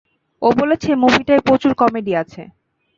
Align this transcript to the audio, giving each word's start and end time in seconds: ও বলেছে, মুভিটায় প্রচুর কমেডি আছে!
ও 0.41 0.57
বলেছে, 0.59 0.89
মুভিটায় 0.95 1.45
প্রচুর 1.47 1.71
কমেডি 1.81 2.13
আছে! 2.21 2.41